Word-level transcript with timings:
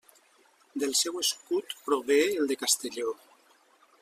Del 0.83 0.95
seu 1.01 1.19
escut 1.25 1.77
prové 1.91 2.19
el 2.31 2.51
de 2.53 2.61
Castelló. 2.63 3.15